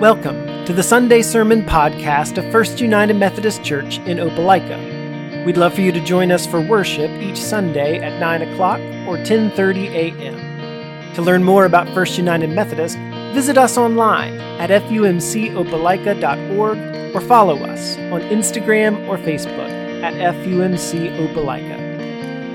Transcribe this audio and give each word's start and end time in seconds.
Welcome 0.00 0.64
to 0.64 0.72
the 0.72 0.82
Sunday 0.82 1.20
Sermon 1.20 1.62
Podcast 1.62 2.38
of 2.38 2.50
First 2.50 2.80
United 2.80 3.16
Methodist 3.16 3.62
Church 3.62 3.98
in 3.98 4.16
Opelika. 4.16 5.44
We'd 5.44 5.58
love 5.58 5.74
for 5.74 5.82
you 5.82 5.92
to 5.92 6.00
join 6.00 6.32
us 6.32 6.46
for 6.46 6.58
worship 6.58 7.10
each 7.20 7.36
Sunday 7.36 7.98
at 7.98 8.18
9 8.18 8.40
o'clock 8.40 8.80
or 9.06 9.18
10.30 9.18 9.90
a.m. 9.90 11.14
To 11.16 11.20
learn 11.20 11.44
more 11.44 11.66
about 11.66 11.92
First 11.92 12.16
United 12.16 12.48
Methodist, 12.48 12.96
visit 13.34 13.58
us 13.58 13.76
online 13.76 14.40
at 14.58 14.70
fumcopelika.org 14.70 16.78
or 17.14 17.20
follow 17.20 17.58
us 17.58 17.98
on 17.98 18.22
Instagram 18.22 19.06
or 19.06 19.18
Facebook 19.18 19.68
at 20.02 20.14
FUMC 20.14 21.14
Opelika. 21.28 21.76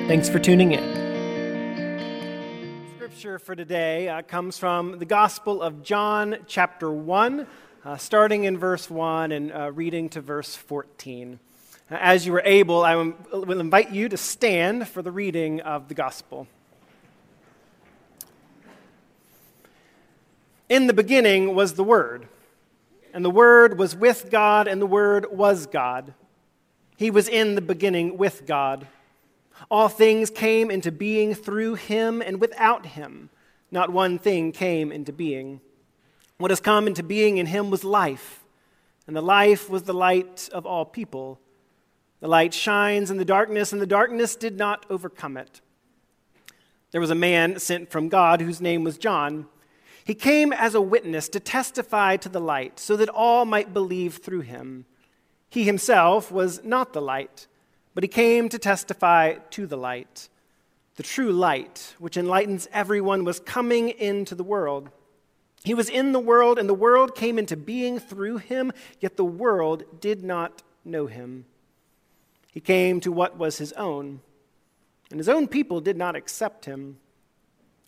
Thanks 0.07 0.27
for 0.27 0.39
tuning 0.39 0.71
in. 0.71 0.94
Scripture 3.25 3.43
for 3.43 3.55
today 3.55 4.07
uh, 4.07 4.21
comes 4.21 4.55
from 4.55 4.99
the 4.99 5.05
Gospel 5.05 5.59
of 5.59 5.81
John, 5.81 6.37
chapter 6.45 6.91
1, 6.91 7.47
uh, 7.83 7.97
starting 7.97 8.43
in 8.43 8.55
verse 8.55 8.87
1 8.87 9.31
and 9.31 9.51
uh, 9.51 9.71
reading 9.71 10.09
to 10.09 10.21
verse 10.21 10.55
14. 10.55 11.39
Uh, 11.89 11.95
as 11.99 12.27
you 12.27 12.35
are 12.35 12.43
able, 12.45 12.83
I 12.83 12.95
will 12.95 13.59
invite 13.59 13.89
you 13.89 14.09
to 14.09 14.15
stand 14.15 14.87
for 14.87 15.01
the 15.01 15.11
reading 15.11 15.59
of 15.61 15.87
the 15.87 15.95
Gospel. 15.95 16.45
In 20.69 20.85
the 20.85 20.93
beginning 20.93 21.55
was 21.55 21.73
the 21.73 21.83
Word, 21.83 22.27
and 23.11 23.25
the 23.25 23.31
Word 23.31 23.79
was 23.79 23.95
with 23.95 24.29
God, 24.29 24.67
and 24.67 24.79
the 24.79 24.85
Word 24.85 25.25
was 25.31 25.65
God. 25.65 26.13
He 26.95 27.09
was 27.09 27.27
in 27.27 27.55
the 27.55 27.61
beginning 27.61 28.19
with 28.19 28.45
God. 28.45 28.85
All 29.71 29.87
things 29.89 30.29
came 30.29 30.69
into 30.69 30.91
being 30.91 31.33
through 31.33 31.75
him, 31.75 32.21
and 32.21 32.39
without 32.39 32.85
him, 32.85 33.29
not 33.71 33.89
one 33.89 34.19
thing 34.19 34.51
came 34.51 34.91
into 34.91 35.11
being. 35.11 35.61
What 36.37 36.51
has 36.51 36.59
come 36.59 36.87
into 36.87 37.03
being 37.03 37.37
in 37.37 37.47
him 37.47 37.69
was 37.69 37.83
life, 37.83 38.43
and 39.07 39.15
the 39.15 39.21
life 39.21 39.69
was 39.69 39.83
the 39.83 39.93
light 39.93 40.49
of 40.51 40.65
all 40.65 40.85
people. 40.85 41.39
The 42.19 42.27
light 42.27 42.53
shines 42.53 43.09
in 43.09 43.17
the 43.17 43.25
darkness, 43.25 43.73
and 43.73 43.81
the 43.81 43.87
darkness 43.87 44.35
did 44.35 44.57
not 44.57 44.85
overcome 44.89 45.37
it. 45.37 45.61
There 46.91 47.01
was 47.01 47.11
a 47.11 47.15
man 47.15 47.59
sent 47.59 47.89
from 47.91 48.09
God 48.09 48.41
whose 48.41 48.61
name 48.61 48.83
was 48.83 48.97
John. 48.97 49.47
He 50.03 50.13
came 50.13 50.53
as 50.53 50.75
a 50.75 50.81
witness 50.81 51.27
to 51.29 51.39
testify 51.39 52.17
to 52.17 52.29
the 52.29 52.39
light, 52.39 52.79
so 52.79 52.95
that 52.95 53.09
all 53.09 53.45
might 53.45 53.73
believe 53.73 54.17
through 54.17 54.41
him. 54.41 54.85
He 55.49 55.63
himself 55.63 56.31
was 56.31 56.63
not 56.63 56.93
the 56.93 57.01
light 57.01 57.47
but 57.95 58.03
he 58.03 58.07
came 58.07 58.49
to 58.49 58.59
testify 58.59 59.35
to 59.51 59.65
the 59.65 59.77
light. 59.77 60.29
The 60.97 61.03
true 61.03 61.31
light, 61.31 61.95
which 61.97 62.17
enlightens 62.17 62.67
everyone, 62.71 63.23
was 63.23 63.39
coming 63.39 63.89
into 63.89 64.35
the 64.35 64.43
world. 64.43 64.89
He 65.63 65.73
was 65.73 65.89
in 65.89 66.11
the 66.11 66.19
world, 66.19 66.59
and 66.59 66.69
the 66.69 66.73
world 66.73 67.15
came 67.15 67.39
into 67.39 67.57
being 67.57 67.97
through 67.97 68.37
him, 68.37 68.71
yet 68.99 69.17
the 69.17 69.25
world 69.25 69.83
did 69.99 70.23
not 70.23 70.61
know 70.83 71.07
him. 71.07 71.45
He 72.51 72.59
came 72.59 72.99
to 72.99 73.11
what 73.11 73.37
was 73.37 73.57
his 73.57 73.73
own, 73.73 74.21
and 75.09 75.19
his 75.19 75.29
own 75.29 75.47
people 75.47 75.81
did 75.81 75.97
not 75.97 76.15
accept 76.15 76.65
him. 76.65 76.97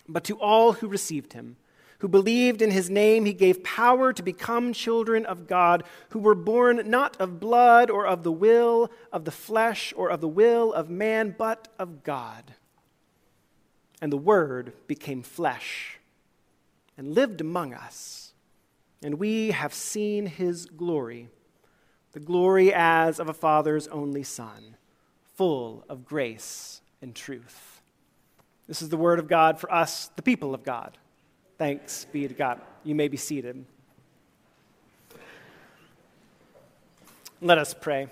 But 0.09 0.23
to 0.25 0.39
all 0.39 0.73
who 0.73 0.88
received 0.88 1.33
him, 1.33 1.58
who 2.00 2.08
believed 2.08 2.62
in 2.62 2.72
his 2.72 2.90
name, 2.90 3.26
he 3.26 3.34
gave 3.34 3.64
power 3.64 4.14
to 4.14 4.22
become 4.22 4.72
children 4.73 5.26
of 5.26 5.48
God, 5.48 5.84
who 6.09 6.20
were 6.20 6.36
born 6.36 6.90
not 6.90 7.20
of 7.20 7.40
blood 7.40 7.90
or 7.90 8.06
of 8.06 8.23
the 8.23 8.31
will 8.31 8.92
of 9.12 9.26
the 9.26 9.31
flesh 9.31 9.94
or 9.98 10.09
of 10.09 10.22
the 10.22 10.28
will 10.28 10.72
of 10.73 10.90
man, 10.90 11.34
but 11.38 11.68
of 11.80 12.03
God. 12.03 12.53
And 14.00 14.12
the 14.12 14.18
Word 14.18 14.73
became 14.86 15.23
flesh 15.23 16.00
and 16.98 17.16
lived 17.16 17.42
among 17.42 17.73
us, 17.73 18.34
and 19.03 19.16
we 19.16 19.52
have 19.52 19.73
seen 19.73 20.28
his 20.28 20.66
glory, 20.66 21.30
the 22.12 22.19
glory 22.19 22.72
as 22.74 23.19
of 23.19 23.28
a 23.28 23.34
Father's 23.34 23.88
only 23.88 24.24
Son, 24.24 24.78
full 25.36 25.84
of 25.90 26.06
grace 26.06 26.81
and 27.02 27.16
truth. 27.16 27.81
This 28.68 28.84
is 28.84 28.90
the 28.90 28.97
Word 28.97 29.18
of 29.18 29.28
God 29.28 29.59
for 29.59 29.72
us, 29.74 30.12
the 30.16 30.22
people 30.22 30.53
of 30.53 30.63
God. 30.63 30.97
Thanks 31.57 32.06
be 32.06 32.28
to 32.28 32.34
God. 32.34 32.62
You 32.84 32.94
may 32.94 33.07
be 33.07 33.18
seated. 33.18 33.66
Let 37.41 37.57
us 37.57 37.73
pray. 37.73 38.07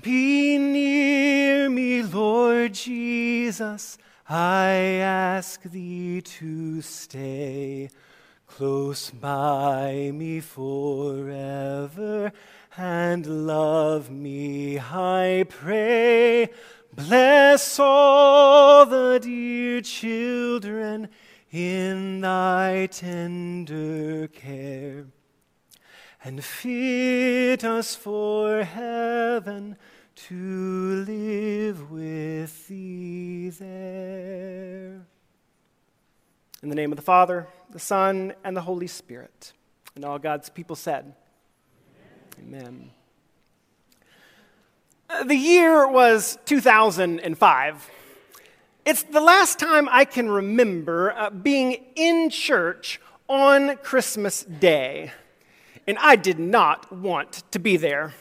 Be 0.00 0.56
near 0.56 1.68
me, 1.68 2.02
Lord 2.02 2.72
Jesus. 2.72 3.98
I 4.26 4.70
ask 5.02 5.62
thee 5.62 6.22
to 6.22 6.80
stay 6.80 7.90
close 8.46 9.10
by 9.10 10.10
me 10.14 10.40
forever 10.40 12.32
and 12.76 13.46
love 13.46 14.10
me, 14.10 14.78
I 14.78 15.44
pray. 15.48 16.48
Bless 16.94 17.78
all 17.78 18.84
the 18.84 19.18
dear 19.18 19.80
children 19.80 21.08
in 21.50 22.20
thy 22.20 22.86
tender 22.90 24.28
care, 24.28 25.06
and 26.22 26.44
fit 26.44 27.64
us 27.64 27.94
for 27.94 28.62
heaven 28.62 29.78
to 30.14 31.04
live 31.06 31.90
with 31.90 32.68
thee 32.68 33.48
there. 33.48 35.06
In 36.62 36.68
the 36.68 36.74
name 36.74 36.92
of 36.92 36.96
the 36.96 37.02
Father, 37.02 37.48
the 37.70 37.78
Son, 37.78 38.34
and 38.44 38.54
the 38.54 38.60
Holy 38.60 38.86
Spirit. 38.86 39.54
And 39.94 40.04
all 40.04 40.18
God's 40.18 40.50
people 40.50 40.76
said, 40.76 41.14
Amen. 42.38 42.60
Amen. 42.64 42.90
The 45.20 45.36
year 45.36 45.86
was 45.86 46.38
2005. 46.46 47.90
It's 48.86 49.02
the 49.04 49.20
last 49.20 49.58
time 49.58 49.86
I 49.90 50.06
can 50.06 50.28
remember 50.28 51.12
uh, 51.12 51.28
being 51.28 51.84
in 51.94 52.30
church 52.30 52.98
on 53.28 53.76
Christmas 53.76 54.42
Day, 54.42 55.12
and 55.86 55.98
I 55.98 56.16
did 56.16 56.38
not 56.38 56.90
want 56.90 57.44
to 57.52 57.58
be 57.58 57.76
there. 57.76 58.14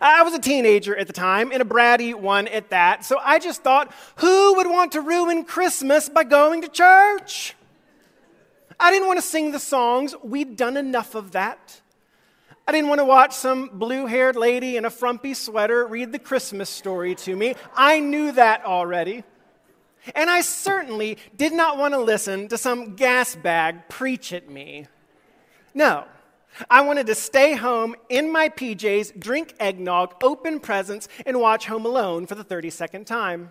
I 0.00 0.22
was 0.22 0.34
a 0.34 0.38
teenager 0.38 0.94
at 0.94 1.06
the 1.06 1.12
time, 1.14 1.50
and 1.50 1.62
a 1.62 1.64
bratty 1.64 2.14
one 2.14 2.48
at 2.48 2.68
that, 2.68 3.04
so 3.04 3.18
I 3.18 3.38
just 3.38 3.62
thought, 3.64 3.92
who 4.16 4.54
would 4.56 4.68
want 4.68 4.92
to 4.92 5.00
ruin 5.00 5.44
Christmas 5.44 6.10
by 6.10 6.24
going 6.24 6.62
to 6.62 6.68
church? 6.68 7.56
I 8.78 8.92
didn't 8.92 9.08
want 9.08 9.18
to 9.18 9.26
sing 9.26 9.52
the 9.52 9.58
songs, 9.58 10.14
we'd 10.22 10.56
done 10.56 10.76
enough 10.76 11.14
of 11.14 11.32
that. 11.32 11.80
I 12.66 12.72
didn't 12.72 12.88
want 12.88 13.00
to 13.00 13.04
watch 13.04 13.34
some 13.34 13.68
blue 13.74 14.06
haired 14.06 14.36
lady 14.36 14.76
in 14.76 14.84
a 14.84 14.90
frumpy 14.90 15.34
sweater 15.34 15.86
read 15.86 16.12
the 16.12 16.18
Christmas 16.18 16.70
story 16.70 17.14
to 17.16 17.36
me. 17.36 17.56
I 17.74 18.00
knew 18.00 18.32
that 18.32 18.64
already. 18.64 19.24
And 20.14 20.30
I 20.30 20.40
certainly 20.40 21.18
did 21.36 21.52
not 21.52 21.78
want 21.78 21.94
to 21.94 22.00
listen 22.00 22.48
to 22.48 22.58
some 22.58 22.94
gas 22.94 23.36
bag 23.36 23.88
preach 23.88 24.32
at 24.32 24.48
me. 24.48 24.86
No, 25.74 26.04
I 26.70 26.82
wanted 26.82 27.06
to 27.08 27.14
stay 27.14 27.54
home 27.54 27.96
in 28.08 28.30
my 28.30 28.48
PJs, 28.48 29.18
drink 29.18 29.54
eggnog, 29.58 30.14
open 30.22 30.60
presents, 30.60 31.08
and 31.26 31.40
watch 31.40 31.66
Home 31.66 31.84
Alone 31.84 32.26
for 32.26 32.34
the 32.34 32.44
32nd 32.44 33.06
time. 33.06 33.50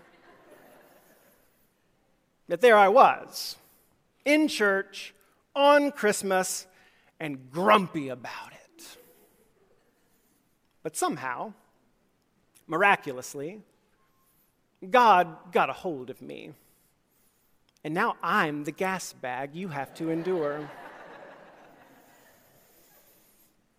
But 2.48 2.62
there 2.62 2.78
I 2.78 2.90
was, 2.90 3.58
in 4.26 4.48
church, 4.48 5.14
on 5.56 5.92
Christmas, 5.92 6.66
and 7.20 7.52
grumpy 7.52 8.10
about 8.10 8.52
it. 8.52 8.53
But 10.84 10.98
somehow, 10.98 11.54
miraculously, 12.68 13.62
God 14.90 15.52
got 15.52 15.70
a 15.70 15.74
hold 15.74 16.10
of 16.10 16.22
me. 16.22 16.52
And 17.84 17.94
now 17.94 18.16
I'm 18.22 18.66
the 18.66 18.72
gas 18.72 19.14
bag 19.14 19.56
you 19.56 19.70
have 19.70 19.94
to 19.96 20.10
endure. 20.10 20.70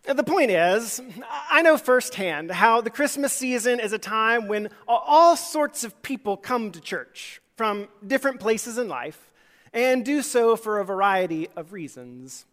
The 0.03 0.23
point 0.23 0.51
is, 0.51 1.01
I 1.49 1.63
know 1.63 1.77
firsthand 1.77 2.51
how 2.51 2.79
the 2.81 2.91
Christmas 2.91 3.33
season 3.33 3.79
is 3.79 3.91
a 3.91 3.97
time 3.97 4.47
when 4.47 4.69
all 4.87 5.35
sorts 5.35 5.83
of 5.83 5.99
people 6.03 6.37
come 6.37 6.71
to 6.71 6.79
church 6.79 7.41
from 7.55 7.87
different 8.05 8.39
places 8.39 8.77
in 8.77 8.87
life 8.87 9.31
and 9.73 10.05
do 10.05 10.21
so 10.21 10.55
for 10.55 10.79
a 10.79 10.85
variety 10.85 11.49
of 11.55 11.73
reasons. 11.73 12.45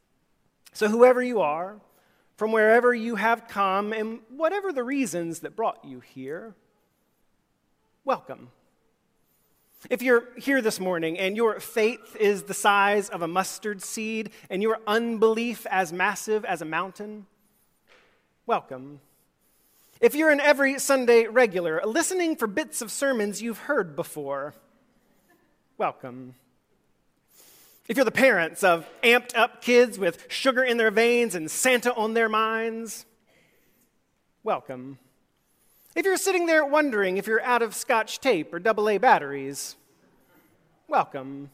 So, 0.73 0.89
whoever 0.89 1.23
you 1.23 1.43
are, 1.43 1.77
from 2.37 2.53
wherever 2.53 2.95
you 2.95 3.17
have 3.17 3.49
come 3.49 3.93
and 3.93 4.21
whatever 4.29 4.73
the 4.73 4.83
reasons 4.83 5.41
that 5.41 5.57
brought 5.57 5.85
you 5.85 6.01
here, 6.01 6.55
welcome. 8.05 8.51
If 9.91 10.01
you're 10.03 10.29
here 10.39 10.63
this 10.63 10.79
morning 10.79 11.19
and 11.19 11.37
your 11.37 11.59
faith 11.59 12.17
is 12.19 12.45
the 12.45 12.55
size 12.55 13.09
of 13.09 13.23
a 13.23 13.29
mustard 13.29 13.83
seed 13.83 14.31
and 14.49 14.63
your 14.63 14.79
unbelief 14.87 15.67
as 15.71 15.93
massive 15.93 16.45
as 16.45 16.63
a 16.63 16.65
mountain, 16.65 17.27
welcome. 18.47 19.01
If 20.01 20.15
you're 20.15 20.31
an 20.31 20.41
every 20.41 20.79
Sunday 20.79 21.27
regular, 21.27 21.81
listening 21.85 22.37
for 22.37 22.47
bits 22.47 22.81
of 22.81 22.91
sermons 22.93 23.43
you've 23.43 23.59
heard 23.59 23.95
before, 23.97 24.55
welcome. 25.79 26.35
If 27.93 27.99
you're 27.99 28.07
the 28.07 28.11
parents 28.11 28.65
of 28.65 28.89
amped 29.03 29.37
up 29.37 29.61
kids 29.61 29.99
with 29.99 30.25
sugar 30.31 30.65
in 30.65 30.79
their 30.79 30.91
veins 30.91 31.35
and 31.35 31.51
Santa 31.51 31.93
on 31.93 32.15
their 32.15 32.31
minds, 32.31 33.05
welcome. 34.43 34.99
If 35.95 36.07
you're 36.07 36.17
sitting 36.17 36.47
there 36.47 36.65
wondering 36.65 37.19
if 37.19 37.27
you're 37.27 37.43
out 37.43 37.61
of 37.61 37.75
scotch 37.75 38.19
tape 38.19 38.55
or 38.55 38.67
AA 38.67 38.97
batteries, 38.97 39.77
welcome. 40.89 41.51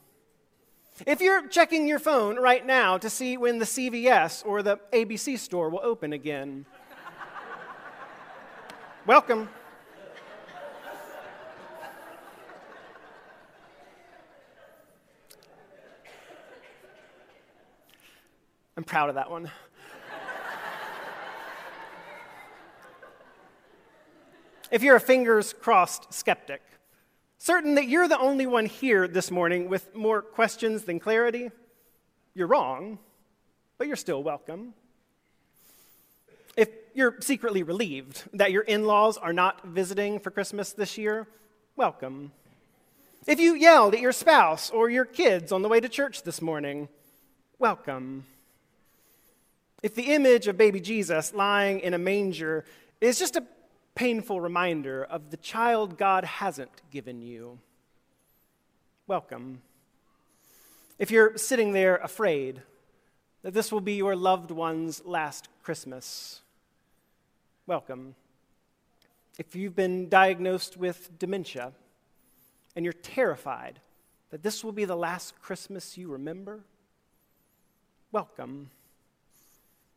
If 1.05 1.21
you're 1.21 1.49
checking 1.49 1.89
your 1.89 1.99
phone 1.99 2.37
right 2.37 2.65
now 2.65 2.99
to 2.99 3.11
see 3.11 3.37
when 3.37 3.59
the 3.59 3.65
CVS 3.65 4.47
or 4.47 4.63
the 4.63 4.79
ABC 4.93 5.41
store 5.41 5.69
will 5.71 5.81
open 5.83 6.13
again, 6.13 6.67
welcome. 9.07 9.49
I'm 18.79 18.85
proud 18.85 19.09
of 19.09 19.17
that 19.17 19.29
one. 19.29 19.51
if 24.71 24.85
you're 24.85 24.95
a 24.95 25.01
fingers 25.01 25.53
crossed 25.53 26.15
skeptic, 26.15 26.63
certain 27.39 27.75
that 27.75 27.89
you're 27.89 28.07
the 28.07 28.21
only 28.21 28.47
one 28.47 28.67
here 28.67 29.09
this 29.09 29.33
morning 29.33 29.69
with 29.69 29.93
more 29.97 30.23
questions 30.23 30.85
than 30.85 31.01
clarity, 31.01 31.51
you're 32.35 32.47
wrong, 32.47 33.01
but 33.79 33.89
you're 33.89 33.97
still 33.97 34.23
welcome. 34.23 34.75
If 36.57 36.69
you're 36.95 37.17
secretly 37.21 37.65
relieved 37.65 38.23
that 38.33 38.53
your 38.53 38.63
in 38.63 38.85
laws 38.85 39.17
are 39.17 39.33
not 39.33 39.65
visiting 39.65 40.21
for 40.21 40.31
Christmas 40.31 40.73
this 40.73 40.97
year, 40.97 41.27
welcome. 41.75 42.31
If 43.27 43.41
you 43.41 43.57
yelled 43.57 43.95
at 43.95 44.01
your 44.01 44.13
spouse 44.13 44.71
or 44.71 44.89
your 44.89 45.05
kids 45.05 45.51
on 45.51 45.63
the 45.63 45.69
way 45.69 45.81
to 45.81 45.89
church 45.89 46.23
this 46.23 46.41
morning, 46.41 46.89
welcome. 47.59 48.25
If 49.83 49.95
the 49.95 50.15
image 50.15 50.49
of 50.49 50.57
baby 50.57 50.81
Jesus 50.81 51.33
lying 51.33 51.81
in 51.81 51.95
a 51.95 51.99
manger 51.99 52.65
is 53.01 53.19
just 53.19 53.37
a 53.37 53.45
painful 53.95 54.41
reminder 54.41 55.05
of 55.05 55.31
the 55.31 55.37
child 55.37 55.97
God 55.97 56.25
hasn't 56.25 56.83
given 56.91 57.23
you, 57.23 57.59
welcome. 59.07 59.63
If 60.99 61.13
you're 61.13 61.39
sitting 61.39 61.73
there 61.73 61.97
afraid 61.97 62.61
that 63.43 63.55
this 63.55 63.71
will 63.71 63.81
be 63.81 63.95
your 63.95 64.17
loved 64.17 64.51
one's 64.51 65.05
last 65.05 65.49
Christmas, 65.63 66.41
welcome. 67.67 68.17
If 69.39 69.55
you've 69.55 69.77
been 69.77 70.09
diagnosed 70.09 70.77
with 70.77 71.17
dementia 71.21 71.73
and 72.75 72.85
you're 72.85 72.93
terrified 72.93 73.79
that 74.31 74.43
this 74.43 74.65
will 74.65 74.73
be 74.73 74.85
the 74.85 74.97
last 74.97 75.41
Christmas 75.41 75.97
you 75.97 76.09
remember, 76.09 76.61
welcome. 78.11 78.71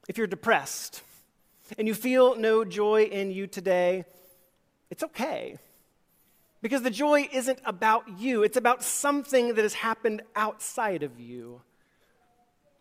If 0.08 0.18
you're 0.18 0.28
depressed 0.28 1.04
and 1.78 1.88
you 1.88 1.94
feel 1.94 2.36
no 2.36 2.66
joy 2.66 3.04
in 3.04 3.32
you 3.32 3.48
today, 3.48 4.06
it's 4.90 5.04
okay. 5.04 5.58
Because 6.62 6.84
the 6.84 6.92
joy 6.92 7.28
isn't 7.32 7.60
about 7.66 8.20
you, 8.20 8.44
it's 8.44 8.58
about 8.58 8.84
something 8.84 9.56
that 9.56 9.64
has 9.64 9.74
happened 9.74 10.22
outside 10.36 11.04
of 11.04 11.20
you. 11.20 11.62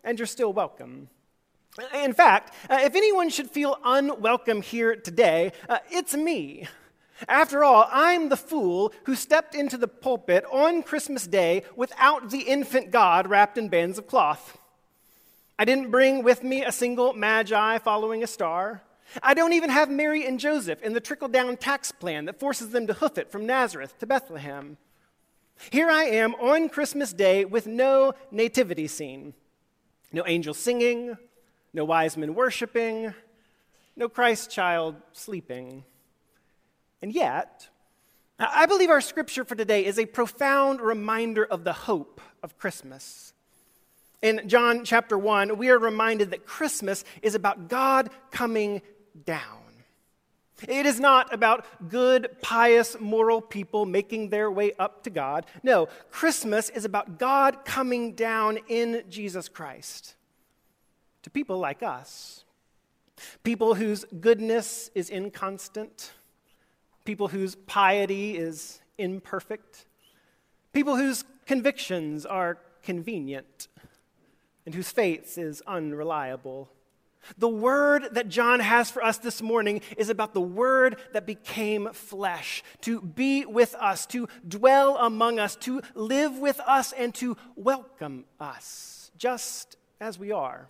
And 0.03 0.19
you're 0.19 0.25
still 0.27 0.53
welcome. 0.53 1.09
In 1.93 2.13
fact, 2.13 2.53
uh, 2.69 2.79
if 2.81 2.95
anyone 2.95 3.29
should 3.29 3.49
feel 3.49 3.77
unwelcome 3.83 4.61
here 4.61 4.95
today, 4.95 5.53
uh, 5.69 5.79
it's 5.89 6.15
me. 6.15 6.67
After 7.27 7.63
all, 7.63 7.87
I'm 7.91 8.29
the 8.29 8.37
fool 8.37 8.93
who 9.05 9.15
stepped 9.15 9.55
into 9.55 9.77
the 9.77 9.87
pulpit 9.87 10.43
on 10.51 10.83
Christmas 10.83 11.27
Day 11.27 11.63
without 11.75 12.29
the 12.29 12.41
infant 12.41 12.91
God 12.91 13.27
wrapped 13.27 13.57
in 13.57 13.69
bands 13.69 13.97
of 13.97 14.07
cloth. 14.07 14.57
I 15.61 15.63
didn't 15.63 15.91
bring 15.91 16.23
with 16.23 16.41
me 16.41 16.65
a 16.65 16.71
single 16.71 17.13
magi 17.13 17.77
following 17.77 18.23
a 18.23 18.27
star. 18.27 18.81
I 19.21 19.35
don't 19.35 19.53
even 19.53 19.69
have 19.69 19.91
Mary 19.91 20.25
and 20.25 20.39
Joseph 20.39 20.81
in 20.81 20.93
the 20.93 20.99
trickle 20.99 21.27
down 21.27 21.55
tax 21.55 21.91
plan 21.91 22.25
that 22.25 22.39
forces 22.39 22.71
them 22.71 22.87
to 22.87 22.93
hoof 22.93 23.19
it 23.19 23.31
from 23.31 23.45
Nazareth 23.45 23.95
to 23.99 24.07
Bethlehem. 24.07 24.77
Here 25.69 25.87
I 25.87 26.05
am 26.05 26.33
on 26.33 26.67
Christmas 26.67 27.13
Day 27.13 27.45
with 27.45 27.67
no 27.67 28.13
nativity 28.31 28.87
scene 28.87 29.35
no 30.11 30.23
angels 30.25 30.57
singing, 30.57 31.15
no 31.73 31.85
wise 31.85 32.17
men 32.17 32.33
worshiping, 32.33 33.13
no 33.95 34.09
Christ 34.09 34.49
child 34.49 34.95
sleeping. 35.11 35.83
And 37.03 37.13
yet, 37.13 37.69
I 38.39 38.65
believe 38.65 38.89
our 38.89 38.99
scripture 38.99 39.45
for 39.45 39.53
today 39.53 39.85
is 39.85 39.99
a 39.99 40.07
profound 40.07 40.81
reminder 40.81 41.45
of 41.45 41.65
the 41.65 41.73
hope 41.73 42.19
of 42.41 42.57
Christmas. 42.57 43.30
In 44.21 44.47
John 44.47 44.85
chapter 44.85 45.17
1, 45.17 45.57
we 45.57 45.69
are 45.69 45.79
reminded 45.79 46.31
that 46.31 46.45
Christmas 46.45 47.03
is 47.21 47.33
about 47.33 47.69
God 47.69 48.09
coming 48.29 48.81
down. 49.25 49.57
It 50.67 50.85
is 50.85 50.99
not 50.99 51.33
about 51.33 51.65
good, 51.89 52.29
pious, 52.39 52.95
moral 52.99 53.41
people 53.41 53.87
making 53.87 54.29
their 54.29 54.51
way 54.51 54.73
up 54.77 55.03
to 55.03 55.09
God. 55.09 55.47
No, 55.63 55.87
Christmas 56.11 56.69
is 56.69 56.85
about 56.85 57.17
God 57.17 57.65
coming 57.65 58.13
down 58.13 58.59
in 58.67 59.03
Jesus 59.09 59.49
Christ 59.49 60.15
to 61.23 61.31
people 61.31 61.57
like 61.57 61.81
us, 61.81 62.45
people 63.43 63.75
whose 63.75 64.05
goodness 64.19 64.91
is 64.93 65.09
inconstant, 65.09 66.11
people 67.05 67.29
whose 67.29 67.55
piety 67.55 68.37
is 68.37 68.81
imperfect, 68.99 69.85
people 70.73 70.95
whose 70.95 71.23
convictions 71.47 72.23
are 72.23 72.59
convenient 72.83 73.67
and 74.65 74.75
whose 74.75 74.91
faith 74.91 75.37
is 75.37 75.61
unreliable. 75.67 76.69
The 77.37 77.49
word 77.49 78.09
that 78.13 78.29
John 78.29 78.59
has 78.59 78.89
for 78.89 79.03
us 79.03 79.17
this 79.19 79.41
morning 79.41 79.81
is 79.95 80.09
about 80.09 80.33
the 80.33 80.41
word 80.41 80.97
that 81.13 81.25
became 81.25 81.89
flesh, 81.93 82.63
to 82.81 82.99
be 82.99 83.45
with 83.45 83.75
us, 83.75 84.05
to 84.07 84.27
dwell 84.47 84.97
among 84.97 85.39
us, 85.39 85.55
to 85.57 85.81
live 85.93 86.37
with 86.37 86.59
us, 86.61 86.91
and 86.93 87.13
to 87.15 87.37
welcome 87.55 88.25
us, 88.39 89.11
just 89.17 89.77
as 89.99 90.17
we 90.17 90.31
are, 90.31 90.67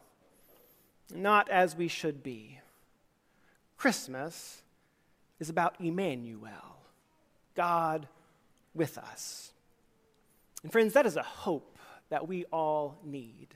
not 1.13 1.49
as 1.49 1.75
we 1.75 1.87
should 1.87 2.21
be. 2.21 2.59
Christmas 3.77 4.61
is 5.39 5.49
about 5.49 5.79
Emmanuel, 5.79 6.77
God 7.55 8.07
with 8.73 8.97
us. 8.97 9.53
And 10.63 10.71
friends, 10.71 10.93
that 10.93 11.05
is 11.05 11.15
a 11.15 11.23
hope 11.23 11.77
that 12.09 12.27
we 12.27 12.43
all 12.45 12.99
need. 13.05 13.47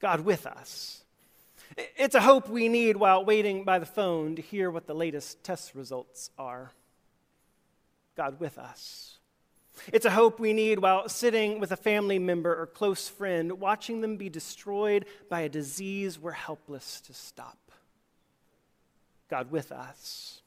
God 0.00 0.20
with 0.20 0.46
us. 0.46 1.04
It's 1.96 2.14
a 2.14 2.20
hope 2.20 2.48
we 2.48 2.68
need 2.68 2.96
while 2.96 3.24
waiting 3.24 3.64
by 3.64 3.78
the 3.78 3.86
phone 3.86 4.36
to 4.36 4.42
hear 4.42 4.70
what 4.70 4.86
the 4.86 4.94
latest 4.94 5.42
test 5.42 5.74
results 5.74 6.30
are. 6.38 6.72
God 8.16 8.40
with 8.40 8.58
us. 8.58 9.18
It's 9.92 10.06
a 10.06 10.10
hope 10.10 10.40
we 10.40 10.52
need 10.52 10.78
while 10.78 11.08
sitting 11.08 11.60
with 11.60 11.70
a 11.70 11.76
family 11.76 12.18
member 12.18 12.54
or 12.58 12.66
close 12.66 13.08
friend, 13.08 13.60
watching 13.60 14.00
them 14.00 14.16
be 14.16 14.30
destroyed 14.30 15.04
by 15.28 15.40
a 15.40 15.48
disease 15.48 16.18
we're 16.18 16.32
helpless 16.32 17.00
to 17.02 17.12
stop. 17.12 17.58
God 19.28 19.50
with 19.50 19.72
us. 19.72 20.40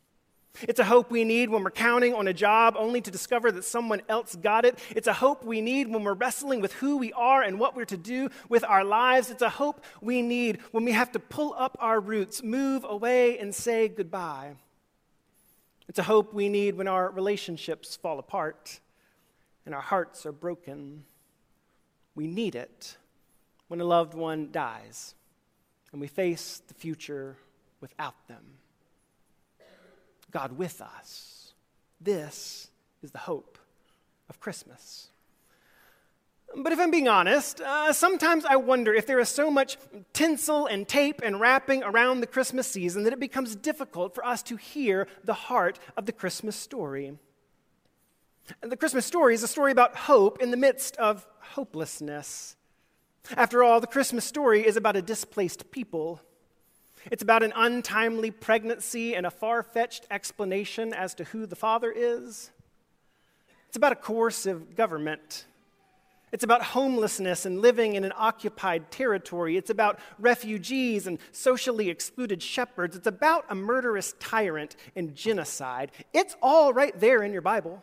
It's 0.62 0.79
a 0.79 0.84
hope 0.84 1.10
we 1.10 1.24
need 1.24 1.50
when 1.50 1.63
we're 1.63 1.72
counting 1.72 2.13
on 2.13 2.27
a 2.27 2.34
job 2.34 2.75
only 2.77 3.00
to 3.01 3.12
discover 3.12 3.51
that 3.51 3.63
someone 3.63 4.01
else 4.10 4.36
got 4.36 4.65
it. 4.65 4.77
It's 4.89 5.08
a 5.08 5.13
hope 5.13 5.46
we 5.46 5.62
need 5.62 5.88
when 5.88 6.03
we're 6.03 6.13
wrestling 6.13 6.60
with 6.60 6.74
who 6.74 6.98
we 6.98 7.13
are 7.13 7.41
and 7.41 7.60
what 7.60 7.75
we're 7.75 7.86
to 7.86 7.98
do 7.98 8.29
with 8.50 8.65
our 8.65 8.84
lives. 8.84 9.29
It's 9.29 9.41
a 9.41 9.50
hope 9.50 9.84
we 10.01 10.22
need 10.22 10.60
when 10.72 10.84
we 10.84 10.91
have 10.91 11.12
to 11.13 11.20
pull 11.20 11.53
up 11.58 11.77
our 11.79 12.00
roots, 12.00 12.44
move 12.44 12.84
away, 12.84 13.38
and 13.39 13.56
say 13.56 13.88
goodbye. 13.88 14.56
It's 15.88 16.00
a 16.00 16.03
hope 16.03 16.34
we 16.34 16.50
need 16.50 16.75
when 16.75 16.88
our 16.88 17.10
relationships 17.10 17.96
fall 17.96 18.20
apart 18.20 18.79
and 19.65 19.74
our 19.74 19.82
hearts 19.82 20.25
are 20.25 20.32
broken. 20.32 21.06
We 22.15 22.27
need 22.27 22.56
it 22.56 22.98
when 23.70 23.79
a 23.79 23.86
loved 23.86 24.13
one 24.13 24.50
dies 24.51 25.15
and 25.91 26.01
we 26.01 26.08
face 26.08 26.62
the 26.68 26.74
future 26.74 27.38
without 27.82 28.27
them. 28.27 28.44
God 30.31 30.57
with 30.57 30.81
us. 30.81 31.53
This 32.01 32.69
is 33.01 33.12
the 33.12 33.17
hope 33.17 33.57
of 34.29 34.39
Christmas. 34.39 35.09
But 36.55 36.74
if 36.74 36.79
I'm 36.79 36.91
being 36.91 37.07
honest, 37.07 37.62
uh, 37.62 37.93
sometimes 37.93 38.43
I 38.43 38.55
wonder 38.55 38.93
if 38.93 39.05
there 39.05 39.19
is 39.19 39.29
so 39.29 39.51
much 39.51 39.77
tinsel 40.13 40.65
and 40.65 40.88
tape 40.88 41.21
and 41.24 41.39
wrapping 41.39 41.83
around 41.83 42.21
the 42.21 42.27
Christmas 42.27 42.67
season 42.67 43.03
that 43.03 43.13
it 43.13 43.19
becomes 43.19 43.55
difficult 43.55 44.15
for 44.15 44.25
us 44.25 44.41
to 44.43 44.55
hear 44.55 45.07
the 45.24 45.33
heart 45.33 45.79
of 45.95 46.05
the 46.05 46.12
Christmas 46.12 46.55
story. 46.55 47.17
And 48.63 48.71
the 48.71 48.77
Christmas 48.77 49.05
story 49.05 49.36
is 49.36 49.43
a 49.43 49.48
story 49.48 49.71
about 49.71 49.95
hope 49.95 50.41
in 50.41 50.50
the 50.50 50.57
midst 50.57 50.98
of 50.98 51.27
hopelessness. 51.39 52.55
After 53.38 53.63
all, 53.63 53.79
the 53.79 53.86
Christmas 53.86 54.25
story 54.25 54.65
is 54.65 54.75
about 54.75 54.95
a 54.95 55.03
displaced 55.03 55.69
people 55.69 56.19
it's 57.12 57.24
about 57.24 57.44
an 57.44 57.53
untimely 57.56 58.32
pregnancy 58.32 59.15
and 59.15 59.25
a 59.25 59.32
far 59.32 59.63
fetched 59.63 60.06
explanation 60.12 60.94
as 60.94 61.13
to 61.15 61.24
who 61.25 61.46
the 61.46 61.56
father 61.56 61.91
is. 61.96 62.51
It's 63.68 63.77
about 63.77 63.91
a 63.91 63.96
coercive 63.96 64.75
government 64.75 65.46
It's 66.32 66.44
about 66.44 66.62
homelessness 66.62 67.46
and 67.46 67.60
living 67.60 67.96
in 67.96 68.03
an 68.03 68.13
occupied 68.15 68.91
territory. 68.91 69.58
It's 69.58 69.72
about 69.72 70.00
refugees 70.20 71.08
and 71.08 71.18
socially 71.32 71.89
excluded 71.89 72.44
shepherds. 72.44 72.96
It's 72.96 73.08
about 73.08 73.46
a 73.50 73.56
murderous 73.56 74.13
tyrant 74.20 74.75
and 74.96 75.15
genocide. 75.15 75.91
It's 76.13 76.36
all 76.41 76.72
right 76.72 76.98
there 77.00 77.24
in 77.24 77.34
your 77.34 77.41
Bible. 77.41 77.82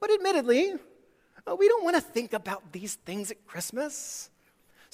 But 0.00 0.12
admittedly, 0.12 0.74
uh, 1.46 1.54
we 1.56 1.68
don't 1.68 1.84
want 1.84 1.96
to 1.96 2.02
think 2.02 2.32
about 2.32 2.72
these 2.72 2.96
things 2.96 3.30
at 3.30 3.46
Christmas. 3.46 4.30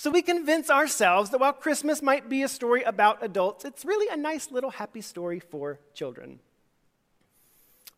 So 0.00 0.10
we 0.10 0.22
convince 0.22 0.70
ourselves 0.70 1.28
that 1.28 1.40
while 1.40 1.52
Christmas 1.52 2.00
might 2.00 2.30
be 2.30 2.42
a 2.42 2.48
story 2.48 2.82
about 2.84 3.22
adults, 3.22 3.66
it's 3.66 3.84
really 3.84 4.08
a 4.10 4.16
nice 4.16 4.50
little 4.50 4.70
happy 4.70 5.02
story 5.02 5.40
for 5.40 5.78
children. 5.92 6.40